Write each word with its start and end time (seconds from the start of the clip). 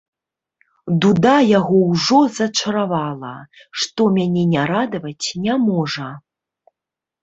Дуда 1.05 1.33
яго 1.59 1.75
ўжо 1.91 2.19
зачаравала, 2.39 3.35
што 3.85 4.11
мяне 4.19 4.49
не 4.59 4.67
радаваць 4.75 5.27
не 5.47 5.53
можа! 5.71 6.13